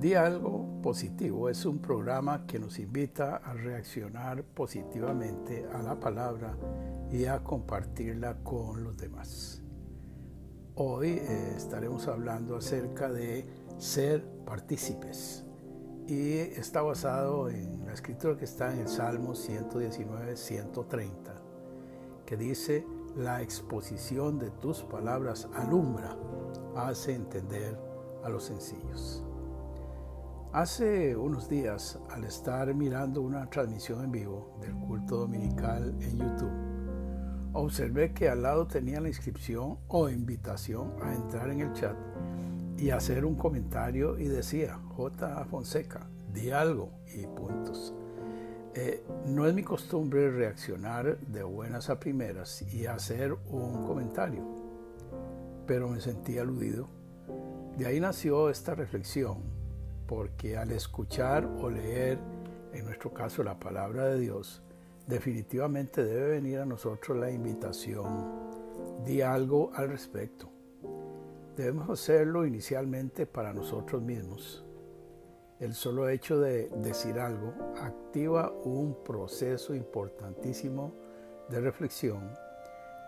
Di 0.00 0.14
algo 0.14 0.80
positivo 0.82 1.48
es 1.48 1.64
un 1.64 1.78
programa 1.78 2.46
que 2.46 2.58
nos 2.58 2.78
invita 2.78 3.36
a 3.36 3.54
reaccionar 3.54 4.44
positivamente 4.44 5.66
a 5.72 5.82
la 5.82 5.98
palabra 5.98 6.56
y 7.10 7.24
a 7.24 7.42
compartirla 7.42 8.36
con 8.42 8.84
los 8.84 8.96
demás. 8.96 9.62
Hoy 10.74 11.08
eh, 11.08 11.54
estaremos 11.56 12.08
hablando 12.08 12.56
acerca 12.56 13.10
de 13.10 13.46
ser 13.78 14.22
partícipes 14.44 15.44
y 16.06 16.38
está 16.38 16.82
basado 16.82 17.48
en 17.48 17.86
la 17.86 17.94
escritura 17.94 18.36
que 18.36 18.44
está 18.44 18.72
en 18.72 18.80
el 18.80 18.88
Salmo 18.88 19.34
119, 19.34 20.36
130, 20.36 21.34
que 22.26 22.36
dice, 22.36 22.86
la 23.16 23.40
exposición 23.40 24.38
de 24.38 24.50
tus 24.50 24.82
palabras 24.82 25.48
alumbra, 25.54 26.18
hace 26.76 27.14
entender 27.14 27.95
a 28.26 28.28
los 28.28 28.44
sencillos. 28.44 29.22
Hace 30.52 31.16
unos 31.16 31.48
días, 31.48 31.98
al 32.10 32.24
estar 32.24 32.74
mirando 32.74 33.22
una 33.22 33.48
transmisión 33.48 34.04
en 34.04 34.10
vivo 34.10 34.58
del 34.60 34.74
culto 34.74 35.18
dominical 35.18 35.94
en 36.00 36.18
YouTube, 36.18 37.52
observé 37.52 38.12
que 38.12 38.28
al 38.28 38.42
lado 38.42 38.66
tenía 38.66 39.00
la 39.00 39.08
inscripción 39.08 39.78
o 39.88 40.08
invitación 40.08 40.94
a 41.02 41.14
entrar 41.14 41.50
en 41.50 41.60
el 41.60 41.72
chat 41.72 41.96
y 42.76 42.90
hacer 42.90 43.24
un 43.24 43.36
comentario 43.36 44.18
y 44.18 44.24
decía, 44.24 44.78
J. 44.96 45.44
Fonseca, 45.44 46.08
di 46.32 46.50
algo 46.50 46.90
y 47.14 47.26
puntos. 47.26 47.94
Eh, 48.74 49.04
no 49.26 49.46
es 49.46 49.54
mi 49.54 49.62
costumbre 49.62 50.30
reaccionar 50.30 51.18
de 51.18 51.42
buenas 51.42 51.88
a 51.88 51.98
primeras 51.98 52.60
y 52.74 52.86
hacer 52.86 53.32
un 53.50 53.86
comentario, 53.86 54.42
pero 55.66 55.88
me 55.88 56.00
sentí 56.00 56.38
aludido. 56.38 56.88
De 57.76 57.84
ahí 57.84 58.00
nació 58.00 58.48
esta 58.48 58.74
reflexión 58.74 59.42
porque 60.06 60.56
al 60.56 60.70
escuchar 60.70 61.44
o 61.44 61.68
leer, 61.68 62.18
en 62.72 62.86
nuestro 62.86 63.12
caso 63.12 63.42
la 63.42 63.60
palabra 63.60 64.06
de 64.06 64.18
Dios, 64.18 64.62
definitivamente 65.06 66.02
debe 66.02 66.28
venir 66.30 66.60
a 66.60 66.64
nosotros 66.64 67.18
la 67.18 67.30
invitación, 67.30 69.04
di 69.04 69.20
algo 69.20 69.72
al 69.74 69.90
respecto. 69.90 70.48
Debemos 71.54 71.90
hacerlo 71.90 72.46
inicialmente 72.46 73.26
para 73.26 73.52
nosotros 73.52 74.00
mismos. 74.00 74.64
El 75.60 75.74
solo 75.74 76.08
hecho 76.08 76.40
de 76.40 76.70
decir 76.82 77.18
algo 77.18 77.52
activa 77.78 78.52
un 78.64 79.02
proceso 79.04 79.74
importantísimo 79.74 80.94
de 81.50 81.60
reflexión 81.60 82.30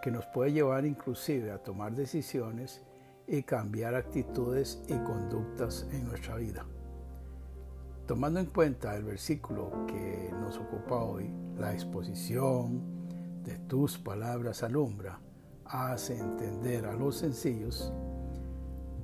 que 0.02 0.10
nos 0.10 0.26
puede 0.26 0.52
llevar 0.52 0.84
inclusive 0.84 1.52
a 1.52 1.58
tomar 1.58 1.94
decisiones 1.94 2.82
y 3.28 3.42
cambiar 3.42 3.94
actitudes 3.94 4.82
y 4.88 4.96
conductas 5.04 5.86
en 5.92 6.06
nuestra 6.06 6.36
vida. 6.36 6.64
Tomando 8.06 8.40
en 8.40 8.46
cuenta 8.46 8.96
el 8.96 9.04
versículo 9.04 9.84
que 9.86 10.30
nos 10.40 10.56
ocupa 10.56 11.02
hoy, 11.02 11.30
la 11.58 11.74
exposición 11.74 12.80
de 13.44 13.58
tus 13.58 13.98
palabras 13.98 14.62
alumbra, 14.62 15.20
hace 15.66 16.18
entender 16.18 16.86
a 16.86 16.94
los 16.94 17.18
sencillos, 17.18 17.92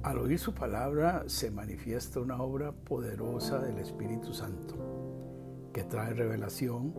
al 0.03 0.19
oír 0.19 0.39
su 0.39 0.55
palabra 0.55 1.25
se 1.27 1.51
manifiesta 1.51 2.21
una 2.21 2.41
obra 2.43 2.73
poderosa 2.73 3.59
del 3.59 3.79
Espíritu 3.79 4.33
Santo, 4.33 5.71
que 5.73 5.85
trae 5.85 6.15
revelación, 6.15 6.95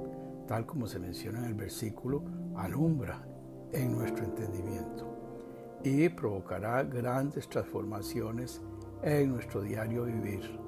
tal 0.47 0.67
como 0.67 0.87
se 0.87 0.99
menciona 0.99 1.39
en 1.39 1.45
el 1.45 1.53
versículo, 1.55 2.23
alumbra 2.55 3.27
en 3.71 3.91
nuestro 3.93 4.25
entendimiento 4.25 5.14
y 5.85 6.09
provocará 6.09 6.83
grandes 6.83 7.47
transformaciones 7.47 8.61
en 9.03 9.29
nuestro 9.29 9.61
diario 9.61 10.05
vivir 10.05 10.59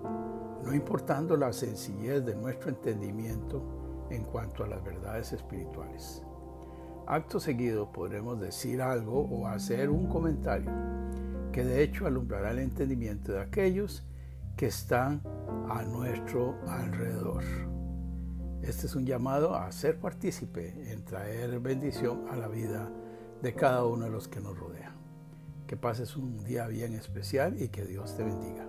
no 0.68 0.74
importando 0.74 1.38
la 1.38 1.54
sencillez 1.54 2.26
de 2.26 2.36
nuestro 2.36 2.70
entendimiento 2.70 4.08
en 4.10 4.24
cuanto 4.26 4.64
a 4.64 4.68
las 4.68 4.84
verdades 4.84 5.32
espirituales. 5.32 6.24
Acto 7.08 7.40
seguido 7.40 7.92
podremos 7.92 8.40
decir 8.40 8.82
algo 8.82 9.22
o 9.22 9.48
hacer 9.48 9.90
un 9.90 10.08
comentario 10.08 10.70
que 11.54 11.64
de 11.64 11.82
hecho 11.82 12.06
alumbrará 12.06 12.52
el 12.52 12.60
entendimiento 12.60 13.32
de 13.32 13.42
aquellos 13.42 14.04
que 14.58 14.68
están 14.68 15.22
a 15.70 15.84
nuestro 15.84 16.56
alrededor. 16.68 17.44
Este 18.62 18.88
es 18.88 18.96
un 18.96 19.06
llamado 19.06 19.56
a 19.56 19.72
ser 19.72 20.00
partícipe 20.00 20.92
en 20.92 21.06
traer 21.06 21.60
bendición 21.60 22.26
a 22.30 22.36
la 22.36 22.50
vida 22.50 22.92
de 23.42 23.54
cada 23.54 23.86
uno 23.86 24.06
de 24.06 24.12
los 24.12 24.28
que 24.28 24.42
nos 24.42 24.58
rodea. 24.60 24.94
Que 25.68 25.76
pases 25.76 26.16
un 26.16 26.46
día 26.46 26.68
bien 26.68 26.94
especial 26.94 27.62
y 27.62 27.68
que 27.68 27.86
Dios 27.86 28.16
te 28.16 28.24
bendiga. 28.24 28.66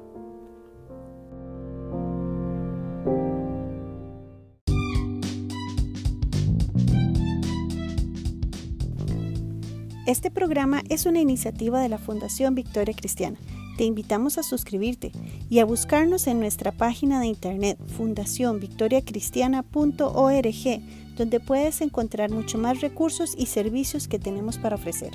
Este 10.09 10.31
programa 10.31 10.82
es 10.88 11.06
una 11.06 11.20
iniciativa 11.20 11.81
de 11.81 11.88
la 11.91 11.98
Fundación 11.98 12.54
Victoria 12.54 12.94
Cristiana. 12.94 13.36
Te 13.76 13.84
invitamos 13.84 14.38
a 14.38 14.42
suscribirte 14.42 15.12
y 15.48 15.60
a 15.60 15.65
buscarnos 15.66 16.26
en 16.26 16.41
nuestra 16.41 16.72
página 16.72 17.20
de 17.20 17.26
internet 17.26 17.78
fundacionvictoriacristiana.org, 17.97 20.80
donde 21.16 21.41
puedes 21.41 21.80
encontrar 21.80 22.30
mucho 22.30 22.59
más 22.59 22.80
recursos 22.80 23.34
y 23.36 23.47
servicios 23.47 24.09
que 24.09 24.19
tenemos 24.19 24.59
para 24.59 24.75
ofrecer. 24.75 25.12